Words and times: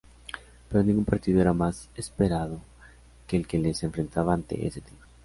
Pero 0.67 0.81
ningún 0.83 1.05
partido 1.05 1.39
era 1.41 1.53
más 1.53 1.87
esperado 1.95 2.59
que 3.27 3.37
el 3.37 3.45
que 3.45 3.59
les 3.59 3.83
enfrentaba 3.83 4.33
ante 4.33 4.65
St. 4.65 4.89